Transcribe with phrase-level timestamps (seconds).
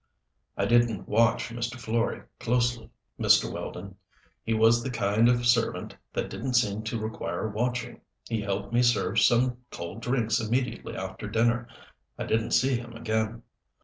[0.57, 1.79] "I didn't watch Mr.
[1.79, 3.53] Florey closely, Mr.
[3.53, 3.97] Weldon.
[4.41, 8.01] He was the kind of servant that didn't seem to require watching.
[8.27, 11.67] He helped me serve some cold drinks immediately after dinner.
[12.17, 13.43] I didn't see him again."